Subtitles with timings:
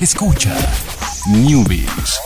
[0.00, 0.56] Escucha
[1.28, 2.18] Newbies.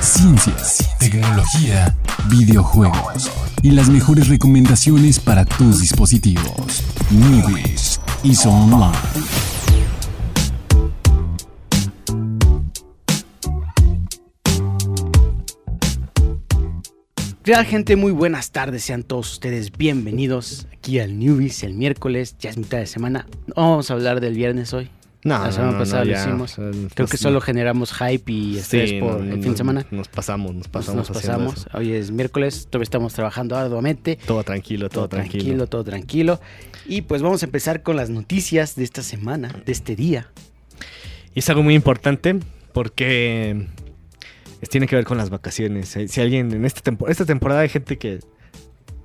[0.00, 1.96] Ciencias, tecnología,
[2.30, 3.32] videojuegos
[3.64, 6.84] y las mejores recomendaciones para tus dispositivos.
[7.10, 8.96] Newbies y Online.
[17.42, 22.50] Real gente, muy buenas tardes, sean todos ustedes bienvenidos aquí al Newbies el miércoles, ya
[22.50, 23.26] es mitad de semana.
[23.48, 24.88] No vamos a hablar del viernes hoy.
[25.28, 26.58] No, La semana no, no, pasada no, lo hicimos.
[26.58, 29.56] o sea, Creo que solo generamos hype y estrés sí, por no, el fin de
[29.58, 29.86] semana.
[29.90, 31.08] Nos pasamos, nos pasamos.
[31.08, 31.56] nos pasamos.
[31.58, 31.70] eso.
[31.74, 34.18] Hoy es miércoles, todavía estamos trabajando arduamente.
[34.26, 36.40] Todo tranquilo, todo, Todo tranquilo, todo tranquilo.
[36.86, 40.30] Y pues vamos a empezar con las noticias de esta semana, de este día.
[41.34, 42.38] Y es algo muy importante
[42.72, 43.66] porque
[44.70, 45.96] tiene que ver con las vacaciones.
[46.08, 48.20] Si alguien en esta, tempo- esta temporada hay gente que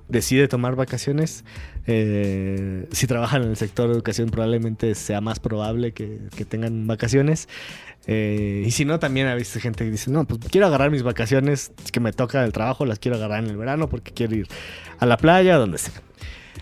[0.08, 1.44] decide tomar vacaciones,
[1.86, 6.86] eh, si trabajan en el sector de educación probablemente sea más probable que, que tengan
[6.86, 7.48] vacaciones.
[8.06, 11.02] Eh, y si no, también ha visto gente que dice, no, pues quiero agarrar mis
[11.02, 14.48] vacaciones que me toca del trabajo, las quiero agarrar en el verano porque quiero ir
[14.98, 15.94] a la playa, donde sea.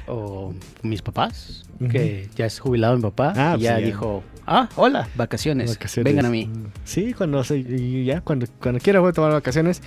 [0.07, 3.33] O mis papás, que ya es jubilado mi papá.
[3.37, 5.71] Ah, y pues ya dijo, ah, hola, vacaciones.
[5.71, 6.13] Vacaciones.
[6.13, 6.49] Vengan a mí.
[6.85, 9.83] Sí, cuando ya, cuando, cuando quiera voy a tomar vacaciones.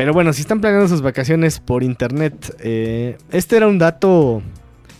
[0.00, 4.40] Pero bueno, si están planeando sus vacaciones por internet, eh, este era un dato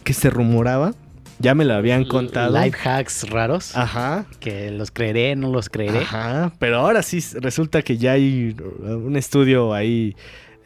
[0.05, 0.93] que se rumoraba.
[1.39, 2.63] Ya me lo habían contado.
[2.63, 3.75] Life hacks raros.
[3.75, 4.27] Ajá.
[4.41, 6.01] Que los creeré, no los creeré.
[6.01, 6.53] Ajá.
[6.59, 10.15] Pero ahora sí resulta que ya hay un estudio ahí.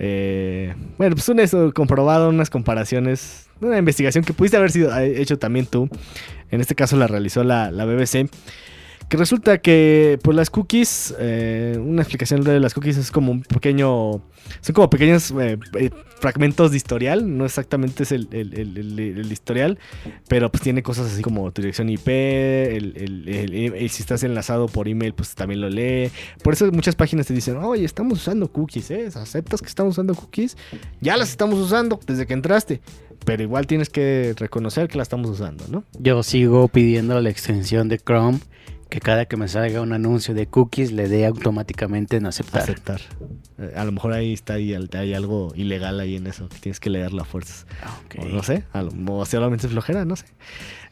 [0.00, 3.46] eh, bueno, pues un estudio comprobado, unas comparaciones.
[3.60, 5.88] Una investigación que pudiste haber sido eh, hecho también tú.
[6.50, 8.28] En este caso la realizó la, la BBC.
[9.08, 13.42] Que resulta que pues las cookies, eh, una explicación de las cookies es como un
[13.42, 14.22] pequeño,
[14.60, 19.78] son como pequeños eh, eh, fragmentos de historial, no exactamente es el, el- el- historial,
[20.26, 25.12] pero pues tiene cosas así como tu dirección IP, el, si estás enlazado por email
[25.14, 26.10] pues también lo lee.
[26.42, 29.08] Por eso muchas páginas te dicen, oye, estamos usando cookies, ¿eh?
[29.14, 30.56] ¿Aceptas que estamos usando cookies?
[31.00, 32.80] Ya las estamos usando desde que entraste,
[33.24, 35.84] pero igual tienes que reconocer que las estamos usando, ¿no?
[36.00, 38.38] Yo sigo pidiendo la extensión de Chrome
[38.94, 42.62] que cada que me salga un anuncio de cookies le dé automáticamente en aceptar.
[42.62, 43.00] aceptar.
[43.58, 46.78] Eh, a lo mejor ahí está ahí, hay algo ilegal ahí en eso, que tienes
[46.78, 47.66] que leerlo a fuerzas.
[47.82, 48.24] Ah, ok.
[48.24, 50.26] O no sé, a lo, o solamente es flojera, no sé.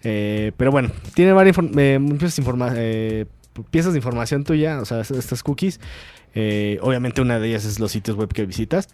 [0.03, 3.27] Eh, pero bueno, tiene varias eh, muchas informa- eh,
[3.71, 5.79] piezas de información tuya, o sea, estas cookies.
[6.34, 8.89] Eh, obviamente una de ellas es los sitios web que visitas.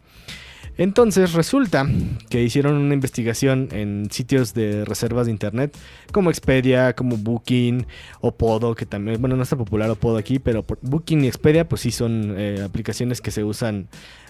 [0.78, 1.86] Entonces resulta
[2.30, 5.76] que hicieron una investigación en sitios de reservas de internet
[6.12, 7.84] como Expedia, como Booking
[8.20, 11.80] o Podo, que también, bueno, no está popular Podo aquí, pero Booking y Expedia pues
[11.82, 13.88] sí son eh, aplicaciones que se usan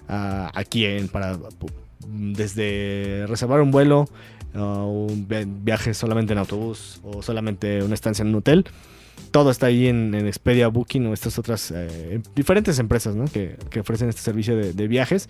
[0.09, 1.39] ah, aquí en, para
[2.09, 4.09] desde reservar un vuelo,
[4.55, 8.65] ah, un via- viaje solamente en autobús o solamente una estancia en un hotel.
[9.33, 14.23] Todo está ahí en, Expedia, Booking o estas otras eh, diferentes empresas que, ofrecen este
[14.23, 15.29] servicio de viajes.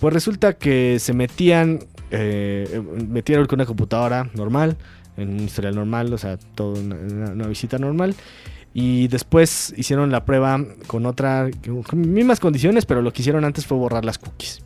[0.00, 1.80] Pues resulta que se metían,
[2.10, 4.76] eh, metieron con una computadora normal,
[5.16, 8.14] en un historial normal, o sea, toda una, visita normal.
[8.74, 11.50] Y después hicieron la prueba con otra,
[11.86, 14.62] con mismas condiciones, pero lo que hicieron antes fue borrar las cookies.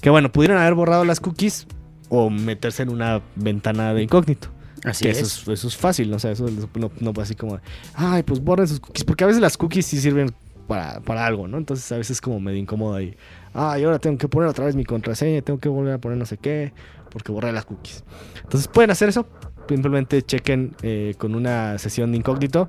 [0.00, 1.66] Que bueno, pudieron haber borrado las cookies
[2.08, 4.48] o meterse en una ventana de incógnito.
[4.84, 5.18] Así Que es.
[5.18, 6.16] eso es, eso es fácil, ¿no?
[6.16, 7.58] O sea, eso no, no así como,
[7.94, 9.04] ay, pues borren sus cookies.
[9.04, 10.34] Porque a veces las cookies sí sirven
[10.66, 11.58] para, para algo, ¿no?
[11.58, 13.16] Entonces a veces es como medio incómodo ahí.
[13.54, 16.26] Ay, ahora tengo que poner otra vez mi contraseña, tengo que volver a poner no
[16.26, 16.72] sé qué,
[17.10, 18.04] porque borré las cookies.
[18.42, 19.26] Entonces pueden hacer eso.
[19.68, 22.68] Simplemente chequen eh, con una sesión de incógnito.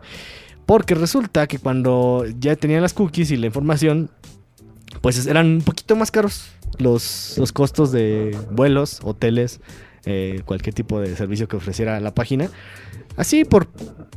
[0.66, 4.09] Porque resulta que cuando ya tenían las cookies y la información,
[5.01, 9.62] pues eran un poquito más caros los, los costos de vuelos, hoteles,
[10.05, 12.49] eh, cualquier tipo de servicio que ofreciera la página.
[13.17, 13.69] Así por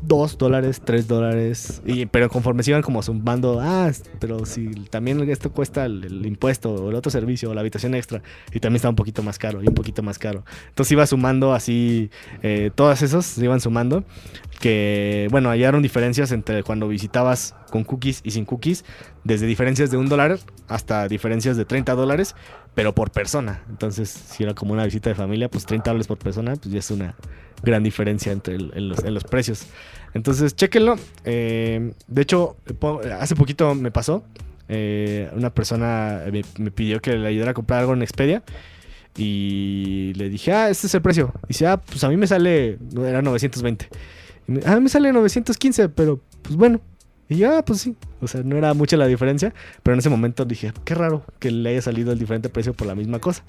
[0.02, 1.82] 2 dólares, 3 dólares.
[2.10, 6.90] Pero conforme se iban como sumando, ah, pero si también esto cuesta el, impuesto o
[6.90, 8.22] el otro servicio o la habitación extra.
[8.52, 10.44] Y también está un poquito más caro y un poquito más caro.
[10.68, 12.10] Entonces iba sumando así,
[12.42, 14.04] eh, todas esas se iban sumando.
[14.60, 18.84] Que, bueno, hallaron diferencias entre cuando visitabas con cookies y sin cookies.
[19.24, 22.34] Desde diferencias de un dólar hasta diferencias de 30 dólares,
[22.74, 23.62] pero por persona.
[23.68, 26.78] Entonces, si era como una visita de familia, pues 30 dólares por persona, pues ya
[26.78, 27.14] es una
[27.62, 29.66] gran diferencia entre en, los, precios.
[30.14, 30.96] Entonces, chéquenlo.
[31.24, 32.56] Eh, de hecho,
[33.18, 34.24] hace poquito me pasó.
[34.68, 38.42] eh, una persona me, me pidió que le ayudara a comprar algo en Expedia.
[39.18, 41.32] Y le dije, ah, este es el precio.
[41.44, 43.88] Y dice, ah, pues a mí me sale, era 920.
[44.48, 46.80] Y me, ah, me sale 915, pero pues bueno.
[47.28, 47.94] Y yo, ah, pues sí.
[48.20, 49.54] O sea, no era mucha la diferencia.
[49.82, 52.86] Pero en ese momento dije, qué raro que le haya salido el diferente precio por
[52.86, 53.44] la misma cosa.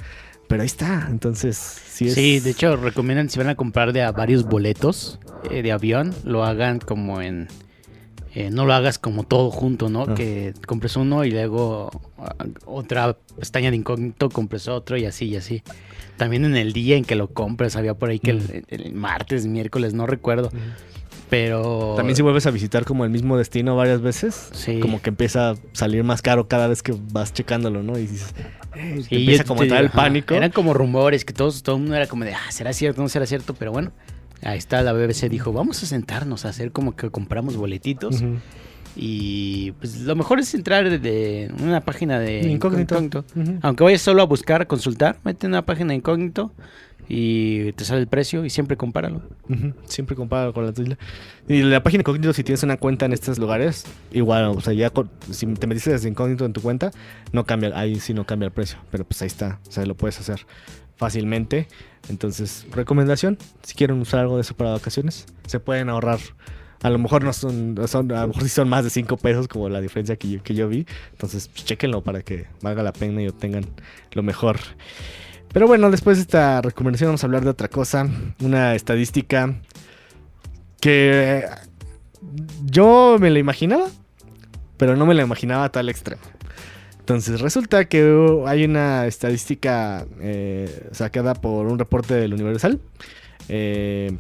[0.48, 1.08] Pero ahí está.
[1.10, 2.14] Entonces, sí es.
[2.16, 5.20] Sí, de hecho recomiendan si van a comprar de a varios boletos
[5.50, 7.48] eh, de avión, lo hagan como en
[8.36, 10.06] eh, no lo hagas como todo junto, ¿no?
[10.08, 10.16] Ah.
[10.16, 12.34] Que compres uno y luego ah,
[12.66, 15.64] otra pestaña de incógnito, compres otro y así y así.
[16.18, 19.46] También en el día en que lo compres, había por ahí que el, el martes,
[19.48, 20.52] miércoles, no recuerdo.
[21.30, 21.94] Pero.
[21.96, 24.80] También si vuelves a visitar como el mismo destino varias veces, Sí.
[24.80, 27.98] como que empieza a salir más caro cada vez que vas checándolo, ¿no?
[27.98, 28.34] Y dices,
[28.76, 30.34] eh, Sí, empieza como a el pánico.
[30.34, 33.02] Eran como rumores que todos, todo el mundo era como de, ah, ¿será cierto?
[33.02, 33.54] ¿No será cierto?
[33.54, 33.92] Pero bueno,
[34.44, 38.22] ahí está, la BBC dijo, vamos a sentarnos a hacer como que compramos boletitos.
[38.96, 42.42] Y pues lo mejor es entrar de, de una página de
[42.96, 43.24] Incógnito.
[43.62, 46.52] Aunque vayas solo a buscar, a consultar, mete en una página de incógnito
[47.08, 49.22] y te sale el precio y siempre compáralo.
[49.86, 50.98] Siempre comparo con la tuya.
[51.48, 54.90] Y la página incógnito, si tienes una cuenta en estos lugares, igual, o sea, ya
[54.90, 56.92] con- si te metiste desde incógnito en tu cuenta,
[57.32, 59.96] no cambia, ahí sí no cambia el precio, pero pues ahí está, o sea, lo
[59.96, 60.46] puedes hacer
[61.00, 61.68] fácilmente.
[62.10, 66.20] Entonces, recomendación, si quieren usar algo de eso para vacaciones, se pueden ahorrar.
[66.82, 69.48] A lo mejor no son, son a lo mejor sí son más de 5 pesos
[69.48, 70.86] como la diferencia que yo, que yo vi.
[71.12, 73.66] Entonces, pues, chéquenlo para que valga la pena y obtengan
[74.12, 74.60] lo mejor.
[75.52, 78.08] Pero bueno, después de esta recomendación vamos a hablar de otra cosa.
[78.42, 79.56] Una estadística
[80.82, 81.46] que
[82.66, 83.88] yo me la imaginaba,
[84.78, 86.22] pero no me la imaginaba a tal extremo.
[87.10, 92.80] Entonces resulta que hay una estadística eh, sacada por un reporte del Universal
[93.48, 94.16] eh,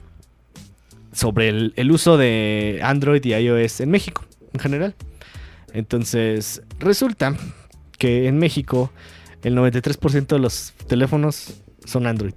[1.11, 4.95] sobre el, el uso de Android y iOS en México en general.
[5.71, 7.35] Entonces resulta
[7.99, 8.91] que en México
[9.43, 12.33] el 93% de los teléfonos son Android.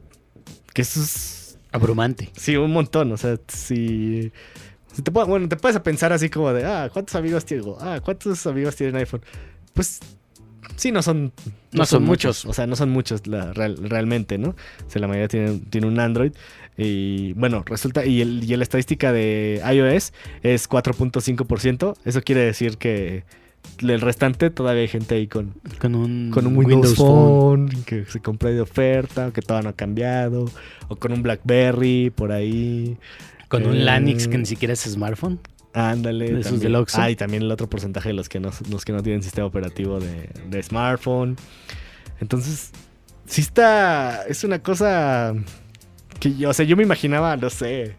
[0.74, 2.28] Que eso es Abrumante.
[2.36, 3.10] Sí, un montón.
[3.12, 4.30] O sea, si.
[4.92, 7.78] si te, bueno, te puedes a pensar así como de, ah, ¿cuántos amigos tengo?
[7.80, 9.22] Ah, ¿cuántos amigos tienen iPhone?
[9.72, 10.00] Pues
[10.76, 11.32] sí, no son.
[11.72, 12.44] No son muchos.
[12.44, 14.50] O sea, no son muchos la- real- realmente, ¿no?
[14.50, 16.32] O sea, la mayoría tienen, tiene un Android.
[16.76, 18.04] Y bueno, resulta.
[18.06, 20.12] Y, el, y la estadística de iOS
[20.42, 21.94] es 4.5%.
[22.04, 23.24] Eso quiere decir que
[23.80, 28.20] el restante todavía hay gente ahí con, Con un, con un Windows, Phone, que se
[28.20, 30.50] compró de oferta, que todavía no ha cambiado,
[30.88, 32.96] o con un BlackBerry por ahí.
[33.48, 35.38] Con un Eh, Lanix que ni siquiera es smartphone.
[35.74, 36.32] Ándale.
[36.32, 37.00] De esos del Oxxo.
[37.00, 39.46] Ah, y también el otro porcentaje de los que no, los que no tienen sistema
[39.46, 41.36] operativo de, de smartphone.
[42.20, 42.70] Entonces,
[43.26, 44.22] sí está.
[44.28, 45.34] Es una cosa
[46.20, 47.96] que yo, o sea, yo me imaginaba, no sé.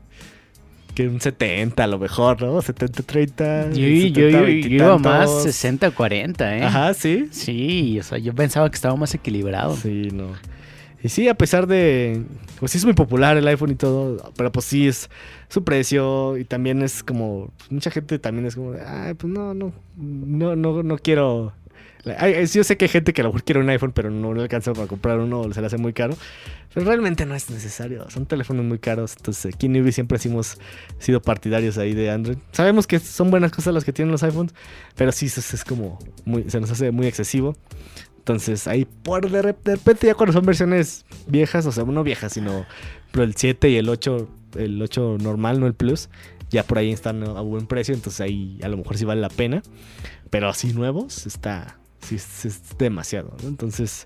[0.95, 2.61] Que un 70 a lo mejor, ¿no?
[2.61, 3.73] 70-30.
[3.73, 5.45] Yo, yo, 70, yo- yo 20 y iba más tantos.
[5.47, 6.63] 60-40, ¿eh?
[6.63, 7.29] Ajá, sí.
[7.31, 9.75] Sí, o sea, yo pensaba que estaba más equilibrado.
[9.75, 10.27] Sí, no.
[11.03, 12.23] Y sí, a pesar de.
[12.59, 14.31] Pues sí, es muy popular el iPhone y todo.
[14.37, 15.09] Pero pues sí, es
[15.49, 16.37] su precio.
[16.37, 17.51] Y también es como.
[17.57, 18.73] pues, mucha gente también es como.
[18.87, 19.73] Ay, pues no, no.
[19.97, 21.51] No, no, no quiero.
[22.17, 24.33] Ay, yo sé que hay gente que a lo mejor quiere un iPhone, pero no
[24.33, 26.15] le alcanza para comprar uno o se le hace muy caro.
[26.73, 28.09] Pero realmente no es necesario.
[28.09, 29.15] Son teléfonos muy caros.
[29.17, 30.57] Entonces, aquí en Newbie siempre hemos
[30.99, 32.37] sido partidarios ahí de Android.
[32.53, 34.53] Sabemos que son buenas cosas las que tienen los iPhones,
[34.95, 35.99] pero sí, es, es como.
[36.47, 37.57] Se nos hace muy excesivo.
[38.23, 42.03] Entonces, ahí por de, rep- de repente, ya cuando son versiones viejas, o sea, no
[42.05, 42.65] viejas, sino
[43.11, 46.07] pero el 7 y el 8, el 8 normal, no el Plus,
[46.49, 49.27] ya por ahí están a buen precio, entonces ahí a lo mejor sí vale la
[49.27, 49.61] pena.
[50.29, 53.49] Pero así nuevos, está, sí, es, demasiado, ¿no?
[53.49, 54.05] Entonces,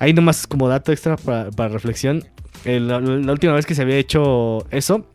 [0.00, 2.24] ahí nomás como dato extra para, reflexión,
[2.64, 5.06] la, la última vez que se había hecho eso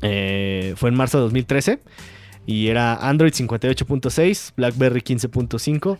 [0.00, 1.80] eh, fue en marzo de 2013
[2.46, 5.98] y era Android 58.6, BlackBerry 15.5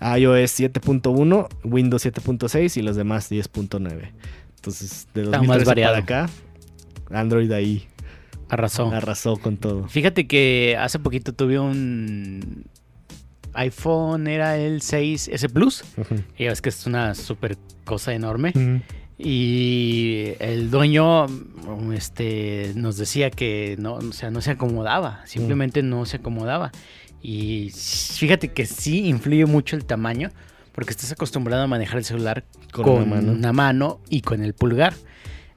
[0.00, 4.12] iOS 7.1, Windows 7.6 y los demás 10.9.
[4.56, 6.28] Entonces, de Está 2013 más para acá,
[7.10, 7.86] Android ahí
[8.48, 8.90] Arrasó.
[8.90, 9.88] arrasó con todo.
[9.88, 12.64] Fíjate que hace poquito tuve un
[13.54, 15.84] iPhone, era el 6S Plus.
[16.36, 18.82] Y ves que es una super cosa enorme.
[19.18, 21.26] Y el dueño
[21.94, 26.70] este, nos decía que no, o sea, no se acomodaba, simplemente no se acomodaba.
[27.28, 30.30] Y fíjate que sí influye mucho el tamaño,
[30.70, 33.32] porque estás acostumbrado a manejar el celular Con con, una mano.
[33.32, 34.94] una mano y con el pulgar.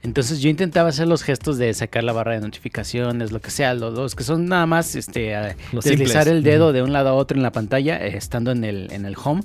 [0.02, 3.74] Entonces yo intentaba hacer los gestos de sacar la barra de notificaciones, lo que sea,
[3.74, 5.32] los, los que son nada más este,
[5.70, 6.38] Los deslizar simples.
[6.38, 9.04] el dedo de un lado a otro en la pantalla, eh, estando en el, en
[9.04, 9.42] el home.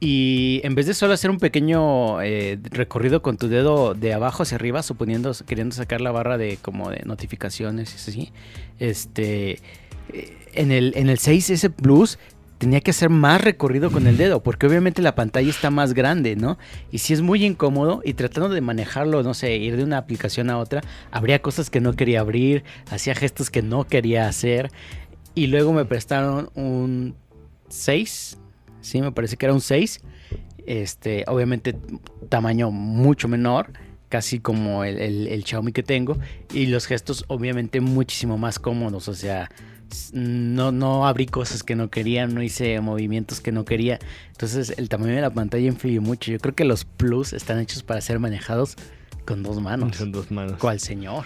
[0.00, 4.44] Y en vez de solo hacer un pequeño eh, recorrido con tu dedo de abajo
[4.44, 8.32] hacia arriba, suponiendo, queriendo sacar la barra de como de notificaciones y así,
[8.78, 9.60] este,
[10.54, 12.18] en el, en el 6S Plus
[12.58, 16.36] tenía que hacer más recorrido con el dedo, porque obviamente la pantalla está más grande,
[16.36, 16.58] ¿no?
[16.92, 20.48] Y si es muy incómodo y tratando de manejarlo, no sé, ir de una aplicación
[20.48, 20.80] a otra,
[21.10, 24.70] habría cosas que no quería abrir, hacía gestos que no quería hacer,
[25.34, 27.16] y luego me prestaron un
[27.68, 28.38] 6,
[28.80, 30.00] sí, me parece que era un 6,
[30.64, 31.74] este, obviamente
[32.28, 33.72] tamaño mucho menor,
[34.08, 36.16] casi como el, el- el Xiaomi que tengo,
[36.52, 39.50] y los gestos obviamente muchísimo más cómodos, o sea,
[40.12, 43.98] no, no abrí cosas que no quería, no hice movimientos que no quería.
[44.30, 46.30] Entonces el tamaño de la pantalla influye mucho.
[46.32, 48.76] Yo creo que los Plus están hechos para ser manejados
[49.26, 49.96] con dos manos.
[49.96, 50.54] Con dos manos.
[50.58, 51.24] ¿Cuál señor?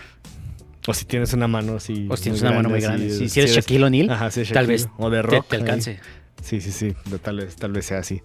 [0.87, 2.07] O si tienes una mano así.
[2.11, 3.11] O si tienes una mano muy grande.
[3.11, 4.73] Si, si eres Shaquille O'Neal, Ajá, sí, tal Shaquille.
[4.73, 5.49] vez O de te, rock.
[5.49, 5.63] te ahí.
[5.63, 6.01] alcance.
[6.43, 6.95] Sí, sí, sí.
[7.23, 8.23] Tal vez, tal vez sea así.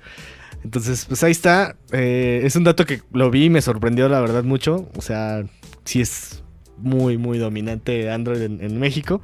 [0.64, 1.76] Entonces, pues ahí está.
[1.92, 4.90] Eh, es un dato que lo vi y me sorprendió, la verdad, mucho.
[4.96, 5.44] O sea,
[5.86, 6.44] sí es
[6.78, 9.24] muy, muy dominante Android en, en México.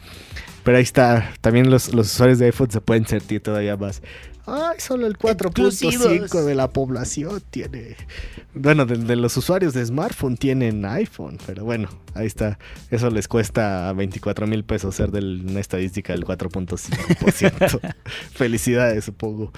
[0.67, 1.31] Pero ahí está.
[1.39, 4.01] También los, los usuarios de iPhone se pueden sentir todavía más.
[4.45, 6.45] Ay, solo el 4.5 Exclusivos.
[6.45, 7.95] de la población tiene.
[8.53, 11.37] Bueno, de, de los usuarios de smartphone tienen iPhone.
[11.45, 12.59] Pero bueno, ahí está.
[12.91, 17.95] Eso les cuesta 24 mil pesos ser de una estadística del 4.5%.
[18.33, 19.53] Felicidades, supongo.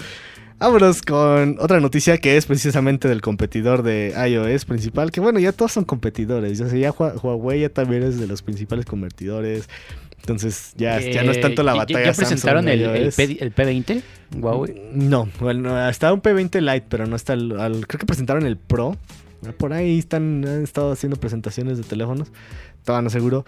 [0.60, 5.10] Vámonos con otra noticia que es precisamente del competidor de iOS principal.
[5.10, 6.58] Que bueno, ya todos son competidores.
[6.58, 9.68] Ya, ya Hua- Huawei ya también es de los principales competidores.
[10.20, 12.00] Entonces ya, ya no es tanto la Eh, batalla.
[12.00, 13.10] ¿Ya, ya presentaron el, el.
[13.12, 14.02] P, el P20?
[14.38, 14.74] Huawei.
[14.92, 17.48] No, bueno, está un P20 Lite, pero no está el,
[17.88, 18.98] creo que presentaron el Pro.
[19.56, 22.30] Por ahí están, han estado haciendo presentaciones de teléfonos.
[22.78, 23.44] Estaba no seguro.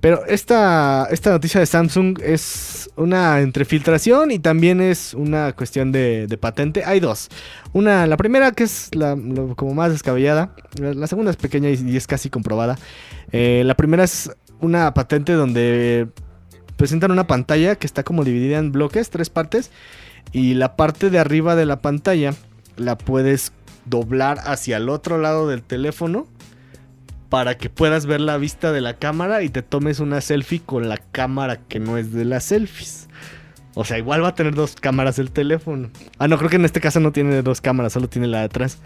[0.00, 5.92] Pero esta, esta noticia de Samsung es una entre filtración y también es una cuestión
[5.92, 6.84] de, patente.
[6.84, 7.30] Hay dos.
[7.72, 9.16] Una, la primera que es la,
[9.56, 10.54] como más descabellada.
[10.78, 12.76] La, segunda es pequeña y, y es casi comprobada.
[13.32, 16.08] Eh, la primera es una patente donde
[16.76, 19.70] presentan una pantalla que está como dividida en bloques, tres partes.
[20.32, 22.34] Y la parte de arriba de la pantalla
[22.76, 23.52] la puedes
[23.86, 26.26] doblar hacia el otro lado del teléfono
[27.28, 30.88] para que puedas ver la vista de la cámara y te tomes una selfie con
[30.88, 33.08] la cámara que no es de las selfies.
[33.74, 35.90] O sea, igual va a tener dos cámaras el teléfono.
[36.18, 38.44] Ah, no, creo que en este caso no tiene dos cámaras, solo tiene la de
[38.44, 38.78] atrás.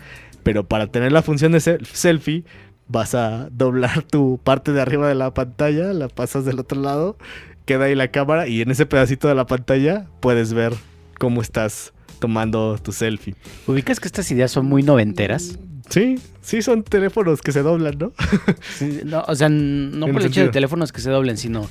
[0.45, 2.45] Pero para tener la función de sel- selfie,
[2.87, 7.19] vas a doblar tu parte de arriba de la pantalla, la pasas del otro lado,
[7.67, 10.73] queda ahí la cámara y en ese pedacito de la pantalla puedes ver
[11.19, 13.35] cómo estás tomando tu selfie.
[13.67, 15.59] ¿Ubicas que estas ideas son muy noventeras?
[15.89, 18.13] Sí, sí son teléfonos que se doblan, ¿no?
[18.79, 20.47] Sí, no, o sea, no En por el hecho sentido.
[20.47, 21.67] de teléfonos que se doblen, sino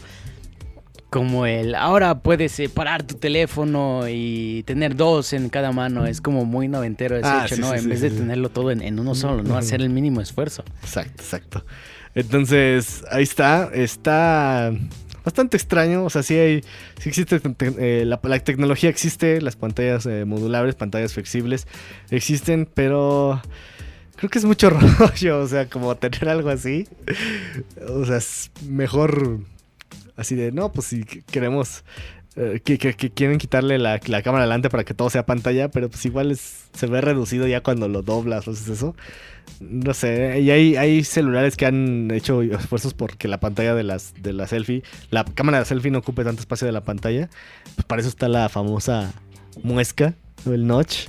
[1.10, 6.06] como el ahora puedes separar tu teléfono y tener dos en cada mano.
[6.06, 7.72] Es como muy noventero ese Ah, hecho, sí, ¿no?
[7.72, 9.56] sí, en vez de tenerlo todo en, en uno solo, ¿no?
[9.58, 10.64] Hacer el mínimo esfuerzo.
[10.84, 11.66] Exacto, exacto.
[12.14, 13.70] Entonces, ahí está.
[13.74, 14.74] Está
[15.28, 16.04] bastante extraño.
[16.06, 16.62] O sea, sí hay.
[17.00, 17.40] Sí existe.
[17.40, 19.42] te- eh, la, la tecnología existe.
[19.42, 21.68] Las pantallas eh, modulables, pantallas flexibles
[22.10, 23.42] existen, pero.
[24.16, 24.70] Creo que es mucho
[25.00, 25.40] rollo.
[25.40, 26.88] O sea, como tener algo así.
[27.88, 29.42] O sea, es mejor.
[30.18, 31.84] Así de, no, pues si queremos.
[32.36, 35.90] eh, que, que- quieren quitarle la, la cámara adelante para que todo sea pantalla, pero
[35.90, 38.96] pues igual es- se ve reducido ya cuando lo doblas o haces eso.
[39.60, 44.14] No sé, y hay, hay celulares que han hecho esfuerzos porque la pantalla de las
[44.22, 47.30] de la selfie, la cámara de selfie no ocupe tanto espacio de la pantalla.
[47.76, 49.14] Pues para eso está la famosa
[49.64, 50.14] muesca
[50.46, 51.08] el notch.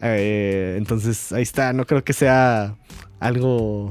[0.00, 2.76] Eh, entonces ahí está, no creo que sea
[3.18, 3.90] algo...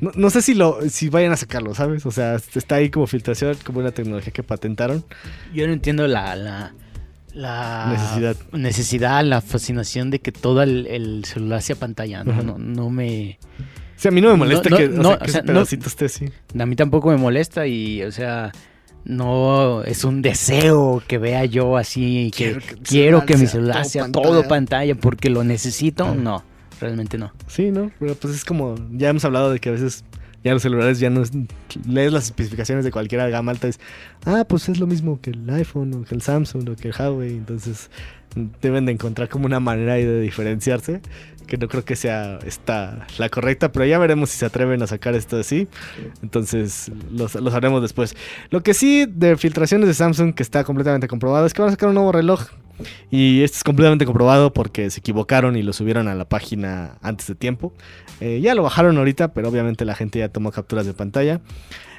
[0.00, 2.06] No, no sé si lo si vayan a sacarlo, ¿sabes?
[2.06, 5.04] O sea, está ahí como filtración, como una tecnología que patentaron.
[5.52, 6.72] Yo no entiendo la, la,
[7.34, 8.36] la Necesidad.
[8.52, 12.22] necesidad, la fascinación de que todo el, el celular sea pantalla.
[12.24, 13.38] No, no, no me...
[13.96, 15.46] O sea, a mí no me molesta que, o no, sea, o que sea, ese
[15.48, 16.26] no- pedacito esté así.
[16.56, 18.52] A mí tampoco me molesta y, o sea,
[19.04, 23.34] no es un deseo que vea yo así, que Quiero que mi quiero celular que
[23.34, 24.28] mi sea celular todo sea pantalla.
[24.28, 26.14] todo pantalla porque lo necesito.
[26.14, 26.44] No,
[26.80, 27.32] realmente no.
[27.46, 27.90] Sí, ¿no?
[27.98, 30.04] Pero pues es como, ya hemos hablado de que a veces
[30.44, 31.32] ya los celulares ya no es-
[31.86, 33.80] lees las especificaciones de cualquiera gama alta es,
[34.24, 36.94] ah, pues es lo mismo que el iPhone o que el Samsung o que el
[36.98, 37.90] Huawei, entonces
[38.62, 41.00] deben de encontrar como una manera de diferenciarse,
[41.48, 44.86] que no creo que sea esta la correcta, pero ya veremos si se atreven a
[44.86, 45.66] sacar esto así,
[46.22, 48.14] entonces los, los haremos después.
[48.50, 51.72] Lo que sí de filtraciones de Samsung que está completamente comprobado es que van a
[51.72, 52.46] sacar un nuevo reloj.
[53.10, 57.26] Y esto es completamente comprobado porque se equivocaron y lo subieron a la página antes
[57.26, 57.72] de tiempo.
[58.20, 61.40] Eh, ya lo bajaron ahorita, pero obviamente la gente ya tomó capturas de pantalla.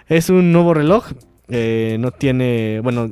[0.08, 1.06] Es un nuevo reloj.
[1.50, 2.80] eh, no tiene.
[2.84, 3.10] Bueno,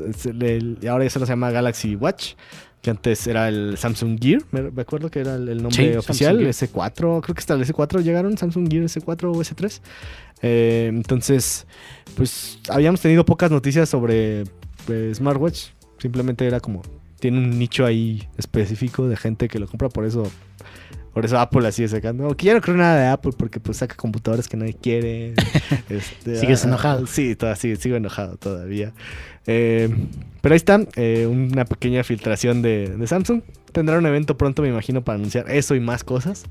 [0.89, 2.33] ahora ya se lo llama Galaxy Watch.
[2.81, 4.41] Que antes era el Samsung Gear.
[4.51, 6.35] Me, acuerdo que era el, el nombre Sí, oficial.
[6.53, 6.93] Samsung Gear.
[6.93, 7.21] S4.
[7.21, 8.37] Creo que hasta el S4 llegaron.
[8.37, 9.81] Samsung Gear S4 o S3.
[10.43, 11.65] Eh, entonces,
[12.15, 14.43] pues habíamos tenido pocas noticias sobre
[14.85, 15.69] pues, smartwatch.
[15.97, 16.83] Simplemente era como
[17.19, 20.29] tiene un nicho ahí específico de gente que lo compra, por eso
[21.17, 22.25] por eso Apple así sacando.
[22.25, 25.33] Aunque ya no creo nada de Apple porque pues saca computadores que nadie quiere.
[25.89, 27.07] Este, ¿Sigues ah, enojado?
[27.07, 28.93] Sí, toda- sí, sigo enojado todavía.
[29.47, 29.89] Eh,
[30.41, 33.41] pero ahí está, eh, una pequeña filtración de, de Samsung.
[33.71, 36.43] Tendrá un evento pronto, me imagino, para anunciar eso y más cosas.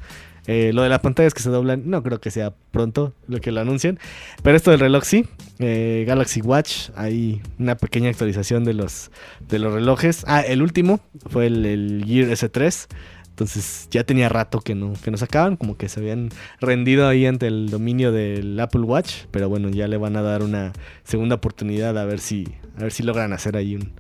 [0.47, 3.53] Eh, lo de las pantallas que se doblan, no creo que sea pronto lo que
[3.53, 3.99] lo anuncien.
[4.43, 5.27] Pero esto del reloj sí.
[5.59, 9.11] Eh, Galaxy Watch, hay una pequeña actualización de los,
[9.49, 10.25] de los relojes.
[10.27, 12.89] Ah, el último fue el, el Gear S3.
[13.37, 17.27] Entonces ya tenía rato que no, que no sacaban, como que se habían rendido ahí
[17.27, 20.73] ante el dominio del Apple Watch, pero bueno, ya le van a dar una
[21.05, 22.47] segunda oportunidad a ver si,
[22.79, 23.93] a ver si logran hacer ahí un,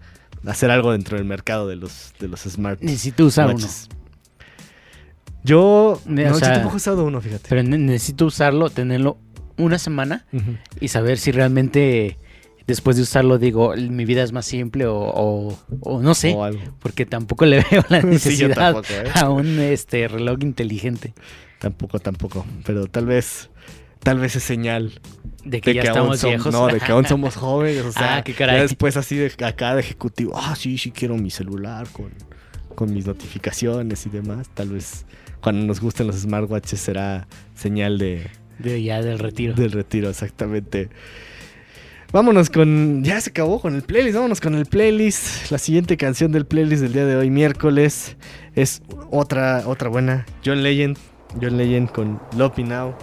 [0.46, 3.66] hacer algo dentro del mercado de los, de los smart Necesito usar uno.
[5.46, 7.46] Yo, no, o yo sea, tampoco he usado uno, fíjate.
[7.48, 9.18] Pero ne- necesito usarlo, tenerlo
[9.56, 10.26] una semana
[10.80, 12.18] y saber si realmente
[12.66, 16.34] después de usarlo digo, mi vida es más simple o, o- o no sé.
[16.34, 16.60] O algo.
[16.80, 19.10] Porque tampoco le veo la Sí, necesidad tampoco, ¿eh?
[19.14, 21.14] a un este reloj inteligente
[21.60, 22.44] Tampoco, tampoco.
[22.66, 23.48] Pero tal vez,
[24.02, 25.00] tal vez es señal
[25.44, 26.52] de que de ya que aún estamos som- viejos.
[26.52, 27.84] No, de que aún somos jóvenes.
[27.84, 28.56] O sea, Ah, qué caray.
[28.56, 30.32] ya después así de acá de ejecutivo.
[30.36, 32.10] Ah, sí, sí quiero mi celular con,
[32.74, 34.48] con mis notificaciones y demás.
[34.52, 35.06] Tal vez
[35.40, 38.26] cuando nos gusten los smartwatches será señal de,
[38.58, 39.54] de ya del retiro.
[39.54, 40.88] del retiro, exactamente.
[42.12, 43.02] Vámonos con.
[43.04, 44.14] Ya se acabó con el playlist.
[44.14, 45.50] Vámonos con el playlist.
[45.50, 48.16] La siguiente canción del playlist del día de hoy, miércoles,
[48.54, 50.24] es otra, otra buena.
[50.44, 50.96] John Legend.
[51.42, 52.94] John Legend con Love Me Now.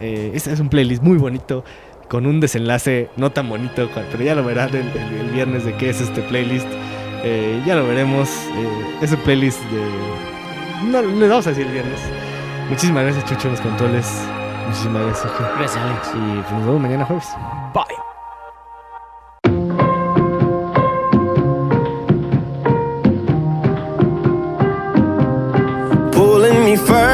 [0.00, 1.64] Eh, este es un playlist muy bonito.
[2.08, 3.90] Con un desenlace no tan bonito.
[4.12, 6.66] Pero ya lo verán el, el- el viernes de qué es este playlist.
[7.24, 8.28] Eh, ya lo veremos.
[8.30, 8.68] Eh,
[9.02, 10.33] es un playlist de.
[10.90, 12.00] No, le vamos a decir el viernes.
[12.68, 14.06] Muchísimas gracias, Chucho, los controles.
[14.66, 15.46] Muchísimas gracias, Sergio.
[15.58, 16.08] Gracias, Alex.
[16.14, 17.28] Y pues nos vemos mañana jueves.
[17.74, 18.04] Bye.
[26.12, 27.13] pulling me further,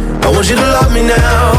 [0.23, 1.51] I want you to love me now.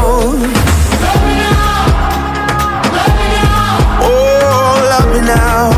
[4.05, 5.71] Oh, love me now.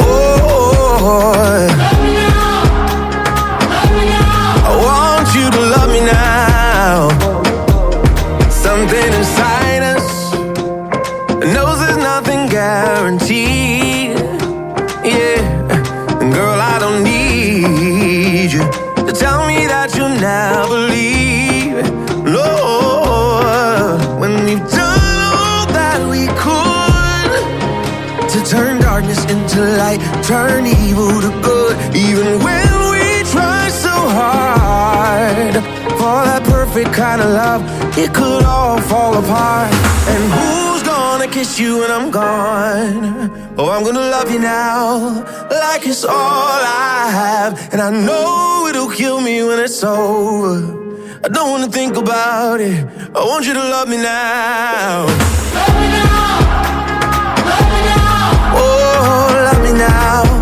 [0.00, 1.71] Oh, I
[37.96, 39.72] it could all fall apart.
[40.08, 43.30] And who's gonna kiss you when I'm gone?
[43.58, 47.72] Oh, I'm gonna love you now, like it's all I have.
[47.72, 50.80] And I know it'll kill me when it's over.
[51.24, 52.84] I don't wanna think about it.
[53.14, 55.06] I want you to love me now.
[55.58, 56.22] Love me now.
[57.50, 58.56] Love me now.
[58.56, 60.41] Oh, love me now.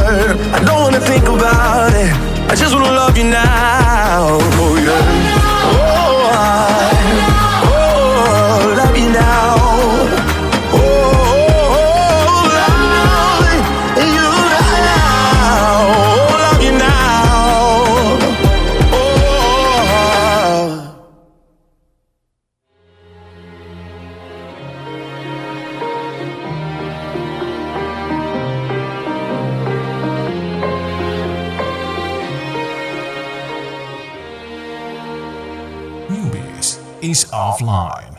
[0.91, 2.11] Wanna think about it.
[2.51, 4.39] I just wanna love you now.
[4.59, 5.20] Oh, yeah.
[37.61, 38.10] Offline.